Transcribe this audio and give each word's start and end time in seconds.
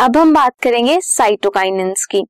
अब 0.00 0.16
हम 0.16 0.32
बात 0.34 0.52
करेंगे 0.62 0.98
साइटोकाइनेंस 1.00 2.04
की। 2.10 2.22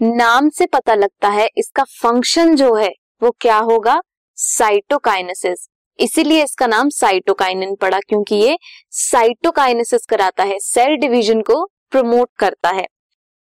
नाम 0.00 0.48
से 0.48 0.66
पता 0.66 0.94
लगता 0.94 1.28
है 1.28 1.46
इसका 1.58 1.84
फ़ंक्शन 1.84 2.54
जो 2.56 2.74
है, 2.74 2.88
वो 3.22 3.30
क्या 3.40 3.56
होगा? 3.58 4.00
साइटोकाइनेसिस 4.38 5.66
इसीलिए 5.98 6.42
इसका 6.44 6.66
नाम 6.66 6.88
साइटोकाइनिन 6.88 7.74
पड़ा, 7.74 7.98
क्योंकि 7.98 8.36
ये 8.36 8.58
साइटोकाइनेसिस 8.92 10.04
कराता 10.06 10.44
है 10.44 10.58
सेल 10.60 10.96
डिवीज़न 10.96 11.40
को 11.42 11.64
प्रमोट 11.90 12.30
करता 12.38 12.70
है। 12.70 12.86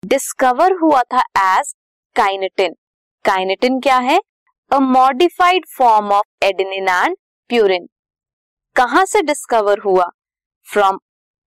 डिस्कवर 0.02 0.76
हुआ 0.82 1.02
था 1.04 1.22
एज 1.58 1.74
काइनेटिन 2.16 2.74
काइनेटिन 3.24 3.80
क्या 3.80 3.96
है? 3.98 4.20
A 4.70 4.78
modified 4.78 5.66
form 5.78 6.12
of 6.12 6.44
adenine 6.44 6.88
and 6.88 7.16
purine 7.50 7.88
कहाँ 8.76 9.04
से 9.06 9.22
डिस्कवर 9.22 9.78
हुआ? 9.78 10.08
From 10.66 10.98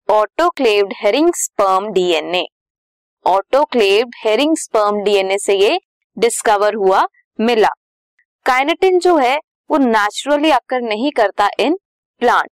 autoclaved 0.10 0.94
herring 0.96 1.34
sperm 1.36 1.92
DNA 1.92 2.44
autoclaved 3.26 4.14
herring 4.18 4.56
sperm 4.58 5.02
DNA 5.04 5.38
से 5.38 5.56
ये 5.56 5.80
डिस्कवर 6.18 6.76
हुआ 6.76 7.04
मिला। 7.40 7.70
काइनेटिन 8.46 9.00
जो 9.00 9.16
है, 9.18 9.36
वो 9.70 9.78
नेचुरली 9.78 10.52
आकर 10.52 10.82
नहीं 10.82 11.12
करता 11.12 11.50
इन 11.60 11.78
प्लांट 12.22 12.50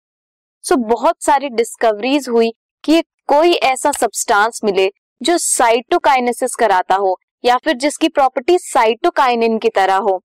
सो 0.64 0.76
बहुत 0.76 1.22
सारी 1.22 1.48
डिस्कवरीज 1.48 2.28
हुई 2.28 2.52
कि 2.84 3.02
कोई 3.28 3.54
ऐसा 3.54 3.92
सब्सटेंस 3.92 4.60
मिले 4.64 4.90
जो 5.22 5.38
साइटोकाइनेसिस 5.38 6.54
कराता 6.54 6.94
हो, 6.94 7.18
या 7.44 7.56
फिर 7.56 7.76
जिसकी 7.76 8.08
प्रॉपर्टी 8.08 8.58
साइटोकाइनिन 8.58 9.58
की 9.58 9.68
तरह 9.68 9.96
हो, 9.96 10.20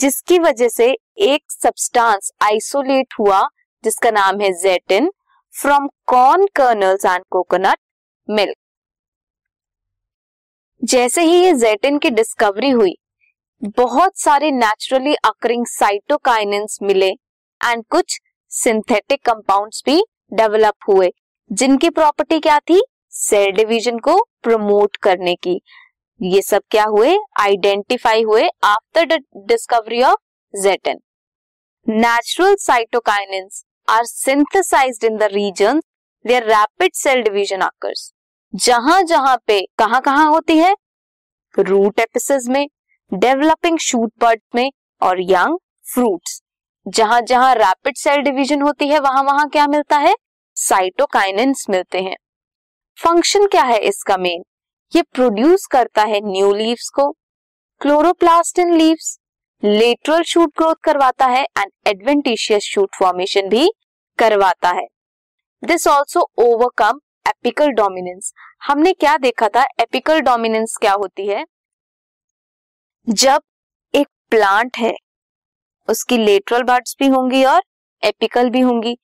जिसकी 0.00 0.38
वजह 0.38 0.68
से 0.68 0.90
एक 1.18 1.42
सब्सटेंस 1.52 2.32
आइसोलेट 2.42 3.14
हुआ, 3.18 3.46
जिसका 3.84 4.10
नाम 4.10 4.40
है 4.40 4.52
zeatin 4.52 5.12
from 5.54 5.88
corn 6.06 6.46
kernels 6.56 7.04
and 7.04 7.24
coconut 7.30 7.78
milk 8.28 8.56
जैसे 10.82 11.22
ही 11.22 11.42
ये 11.44 11.52
जेटिन 11.54 11.98
की 11.98 12.10
डिस्कवरी 12.10 12.70
हुई, 12.70 12.94
बहुत 13.62 14.18
सारे 14.18 14.50
नेचुरली 14.50 15.14
अकरिंग 15.14 15.66
साइटोकाइनेंस 15.66 16.78
मिले 16.82 17.08
एंड 17.08 17.84
कुछ 17.90 18.18
सिंथेटिक 18.52 19.24
कंपाउंड्स 19.26 19.82
भी 19.86 20.00
डेवलप 20.32 20.88
हुए, 20.88 21.10
जिनकी 21.50 21.90
प्रॉपर्टी 21.90 22.40
क्या 22.40 22.58
थी? 22.60 22.80
सेल 23.12 23.50
डिवीज़न 23.52 23.98
को 23.98 24.18
प्रमोट 24.42 24.96
करने 24.96 25.34
की। 25.34 25.60
ये 26.20 26.42
सब 26.42 26.62
क्या 26.70 26.84
हुए? 26.84 27.16
आइडेंटिफाई 27.40 28.22
हुए 28.22 28.48
after 28.64 29.06
the 29.06 29.22
discovery 29.48 30.02
of 30.02 30.60
zeatin 30.62 31.00
natural 31.86 32.54
cytokinins 32.60 33.64
are 33.90 34.04
synthesized 34.04 35.04
in 35.04 35.16
the 35.16 35.22
region 35.32 35.80
where 36.24 36.44
rapid 36.44 36.92
cell 36.94 37.22
division 37.22 37.62
occurs 37.62 38.12
जहाँ 38.54 39.00
जहाँ 39.02 39.36
पे 39.46 39.60
कहाँ 39.78 40.00
कहाँ 40.00 40.28
होती 40.30 40.56
है? 40.58 40.74
रूट 41.54 42.00
एपिसिस 42.00 42.46
में 42.48 42.66
डेवलपिंग 43.12 43.78
शूट 43.78 44.12
बर्ड 44.20 44.40
में 44.54 44.70
और 45.02 45.20
यंग 45.22 45.56
फ्रूट्स 45.86 46.40
जहाँ 46.86 47.20
जहाँ 47.20 47.54
रैपिड 47.54 47.96
सेल 47.96 48.20
डिवीज़न 48.22 48.62
होती 48.62 48.88
है, 48.88 48.98
वहाँ 48.98 49.22
वहाँ 49.22 49.48
क्या 49.48 49.66
मिलता 49.66 49.96
है? 49.96 50.14
साइटोकाइनेंस 50.56 51.64
मिलते 51.70 52.00
हैं। 52.00 52.16
फ़ंक्शन 52.98 53.46
क्या 53.46 53.62
है 53.62 53.78
इसका 53.80 54.16
मेन 54.16 54.44
ये 54.92 55.02
प्रोड्यूस 55.14 55.66
करता 55.66 56.02
है 56.02 56.20
न्यू 56.22 56.52
लीव्स 56.54 56.88
को। 56.88 57.10
Chloroplast 57.80 58.58
in 58.58 58.74
leaves 58.74 59.16
lateral 59.62 60.22
shoot 60.22 60.56
growth 60.58 60.74
करवाता 60.84 61.26
है 61.26 61.42
एंड 61.42 61.70
एडवेंटिशियस 61.86 62.62
शूट 62.64 62.96
फॉर्मेशन 62.98 63.48
भी 63.48 63.70
करवाता 64.20 64.68
है। 64.68 64.86
This 65.64 65.86
also 65.88 66.20
overcome 66.38 67.00
apical 67.28 67.68
dominance 67.68 68.32
हमने 68.62 68.92
क्या 68.92 69.16
देखा 69.16 69.48
था? 69.48 69.62
एपिकल 69.80 70.20
डोमिनेंस 70.20 70.76
क्या 70.80 70.92
होती 70.92 71.26
है? 71.26 71.44
जब 73.08 73.42
एक 73.94 74.08
प्लांट 74.30 74.76
है 74.78 74.94
उसकी 75.88 76.18
लेटरल 76.18 76.62
बर्ड्स 76.62 76.96
भी 76.98 77.06
होंगी 77.06 77.44
और 77.44 77.62
एपिकल 78.02 78.50
भी 78.50 78.60
होंगी। 78.60 78.96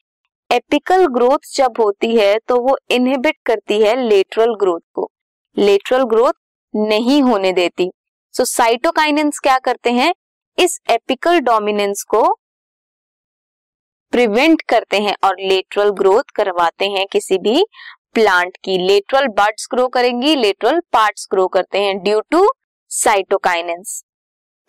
एपिकल 0.50 1.06
ग्रोथ 1.06 1.54
जब 1.54 1.72
होती 1.78 2.16
है 2.16 2.38
तो 2.38 2.60
वो 2.60 2.77
इनहिबिट 2.91 3.37
करती 3.47 3.81
है 3.83 3.97
लेटरल 3.97 4.54
ग्रोथ 4.54 4.81
को। 4.94 5.10
लेटरल 5.56 6.03
ग्रोथ 6.04 6.33
नहीं 6.75 7.22
होने 7.22 7.53
देती। 7.53 7.91
सो 8.34 8.43
so, 8.43 8.48
साइटोकाइनेंस 8.48 9.38
क्या 9.38 9.59
करते 9.59 9.93
हैं? 9.93 10.15
इस 10.59 10.78
एपिकल 10.91 11.41
डोमिनेंस 11.41 12.03
को 12.09 12.22
प्रिवेंट 14.12 14.62
करते 14.62 14.99
हैं 15.00 15.15
और 15.25 15.37
लेटरल 15.41 15.91
ग्रोथ 15.91 16.31
करवाते 16.37 16.87
हैं 16.89 17.06
किसी 17.12 17.39
भी 17.39 17.65
प्लांट 18.15 18.56
की। 18.56 18.77
लेटरल 18.78 19.27
बर्ड्स 19.28 19.67
ग्रो 19.71 19.87
करेंगी 19.89 20.34
लेटरल 20.37 20.81
पार्ट्स 20.93 21.27
ग्रो 21.31 21.47
करते 21.47 21.83
हैं 21.83 21.99
ड्यू 21.99 22.21
टू 22.31 22.47
साइटोकाइनेंस 22.91 24.03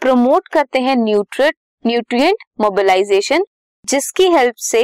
प्रमोट 0.02 0.48
करते 0.48 0.80
हैं 0.80 0.96
न्यूट्रिट 0.96 1.56
न्यूट्रिएंट 1.88 2.44
मोबिलाइजेशन 2.62 3.46
जिसकी 3.86 4.28
हेल्प 4.30 4.56
से 4.56 4.84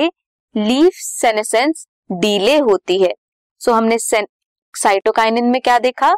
लीफ 0.56 0.94
सेनेसेंस 0.94 1.86
डीले 2.12 2.58
होती 2.58 3.02
है। 3.02 3.14
सो 3.62 3.72
so, 3.72 3.78
हमने 3.78 3.98
साइटोकाइनिन 4.00 5.46
में 5.46 5.62
क्या 5.62 5.78
देखा? 5.80 6.14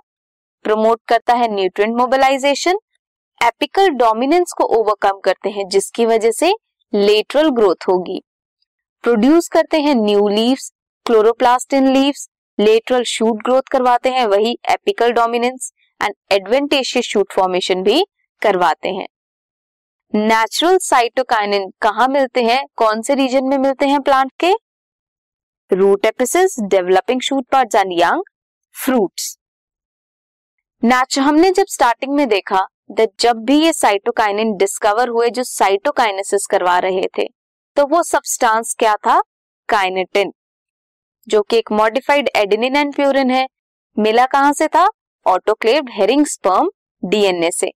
प्रमोट 0.65 1.01
करता 1.07 1.33
है 1.33 1.47
न्यूट्रिएंट 1.53 1.95
मोबिलाइजेशन 1.97 2.79
एपिकल 3.41 3.89
डोमिनेंस 3.95 4.53
को 4.57 4.63
ओवरकम 4.77 5.19
करते 5.19 5.49
हैं 5.49 5.67
जिसकी 5.67 6.05
वजह 6.05 6.31
से 6.31 6.53
लेटरल 6.93 7.49
ग्रोथ 7.49 7.87
होगी। 7.87 8.21
प्रोड्यूस 9.05 9.47
करते 9.47 9.79
हैं 9.81 9.93
new 9.95 10.27
leaves 10.27 10.71
chloroplast 11.05 11.73
in 11.73 11.87
leaves, 11.93 12.27
lateral 12.59 13.03
shoot 13.03 13.43
growth 13.43 13.61
करवाते 13.71 14.09
हैं, 14.09 14.25
वही 14.25 14.57
apical 14.71 15.11
dominance 15.11 15.71
and 16.01 16.13
adventitious 16.31 17.05
shoot 17.05 17.33
formation 17.33 17.83
भी 17.83 18.05
करवाते 18.41 18.89
हैं। 18.89 19.05
नेचुरल 20.13 20.77
साइटोकाइनिन 20.77 21.69
कहा 21.81 22.07
मिलते 22.07 22.43
हैं? 22.43 22.65
कौन 22.75 23.01
से 23.01 23.15
रीजन 23.15 23.45
में 23.45 23.57
मिलते 23.57 23.87
हैं 23.87 24.01
प्लांट 24.01 24.31
के? 24.39 24.51
Root 25.71 26.05
apices, 26.05 26.59
developing 26.59 27.21
shoot 27.21 27.47
part 27.51 27.75
and 27.75 27.93
young 27.93 28.23
fruits. 28.75 29.37
हमने 31.19 31.51
जब 31.51 31.65
स्टार्टिंग 31.69 32.13
में 32.13 32.27
देखा 32.27 32.67
जब 33.19 33.45
भी 33.45 33.63
ये 33.63 33.73
साइटोकाइनिन 33.73 34.57
डिस्कवर 34.57 35.09
हुए 35.09 35.29
जो 35.29 35.43
साइटोकाइनेसिस 35.43 36.45
करवा 36.47 36.79
रहे 36.79 37.07
थे 37.17 37.29
तो 37.75 37.85
वो 37.85 38.01
सब्सटेंस 38.03 38.75
क्या 38.79 38.95
था? 38.95 39.19
काइनेटिन 39.69 40.31
जो 41.27 41.41
कि 41.41 41.57
एक 41.57 41.71
मॉडिफाइड 41.71 42.29
एडेनिन 42.35 42.75
एंड 42.75 42.93
प्यूरिन 42.95 43.31
है। 43.31 43.47
मिला 43.97 44.25
कहाँ 44.25 44.53
से 44.53 44.67
था? 44.67 44.87
ऑटोक्लेव्ड 45.25 45.89
हेरिंग 45.91 46.25
स्पर्म 46.25 46.69
डीएनए 47.03 47.51
से। 47.51 47.71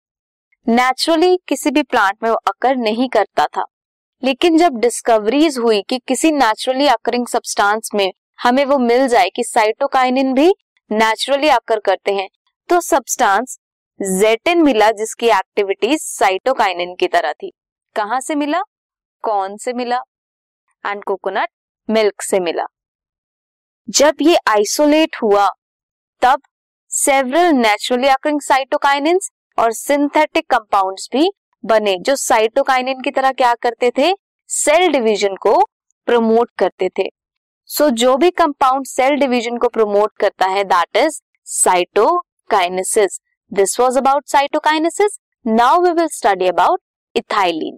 नेचुरली 0.67 1.37
किसी 1.47 1.71
भी 1.71 1.83
प्लांट 1.83 2.17
में 2.23 2.29
वो 2.29 2.35
अकर 2.35 2.75
नहीं 2.75 3.09
करता 3.09 3.45
था। 3.45 3.65
लेकिन 4.23 4.57
जब 4.57 4.77
डिस्कवरीज 4.77 5.57
हुई 5.57 5.81
कि 5.81 5.99
किसी 6.07 6.31
नेचुरली 6.31 6.87
अकरिंग 6.87 7.27
सब्सटेंस 7.27 7.89
में 7.95 8.11
हमें 8.39 8.65
वो 8.65 8.77
मिल 8.77 9.07
जाए 9.07 9.29
कि 9.29 9.43
साइटोकाइनिन 9.43 10.33
भी 10.33 10.53
नेचुरली 10.91 11.49
अकर 11.49 11.79
करते 11.79 12.15
हैं 12.15 12.27
तो 12.69 12.81
सब्सटेंस 12.81 13.59
जेटिन 14.01 14.61
मिला 14.61 14.91
जिसकी 14.91 15.27
एक्टिविटीज़ 15.27 16.01
साइटोकाइनिन 16.01 16.95
की 16.95 17.07
तरह 17.07 17.33
थी। 17.33 17.51
कहाँ 17.95 18.19
से 18.21 18.35
मिला? 18.35 18.61
कौन 19.23 19.57
से 19.57 19.73
मिला 19.73 20.01
एंड 20.85 21.03
कोकोनट 21.03 21.49
मिल्क 21.89 22.21
से 22.21 22.39
मिला। 22.39 22.65
जब 23.87 24.21
ये 24.21 24.37
आइसोलेट 24.49 25.15
हुआ 25.21 25.47
तब 26.21 26.41
सेवरल 26.91 27.51
नेचुरली 27.55 28.07
अकरिंग 28.07 28.41
साइटोकाइनिन्स 28.41 29.29
और 29.57 29.71
सिंथेटिक 29.73 30.49
कंपाउंड्स 30.49 31.09
भी 31.13 31.29
बने 31.63 31.97
जो 31.99 32.15
साइटोकाइनिन 32.15 33.01
की 33.01 33.11
तरह 33.11 33.31
क्या 33.31 33.53
करते 33.55 33.91
थे? 33.97 34.13
सेल 34.49 34.91
डिवीज़न 34.91 35.35
को 35.41 35.53
प्रमोट 36.07 36.51
करते 36.57 36.89
थे। 36.89 37.07
सो 37.69 37.83
so, 37.83 37.91
जो 37.91 38.15
भी 38.17 38.29
कंपाउंड 38.31 38.85
सेल 38.87 39.15
डिवीज़न 39.19 39.57
को 39.57 39.67
प्रमोट 39.69 40.11
करता 40.19 40.45
है 40.47 40.63
that 40.65 40.97
is 40.97 41.19
cytokinesis 41.47 43.19
this 43.51 43.79
was 43.79 43.97
about 43.97 44.27
cytokinesis 44.27 45.19
now 45.45 45.81
we 45.81 45.91
will 45.91 46.07
study 46.13 46.47
about 46.47 46.81
ethylene 47.15 47.77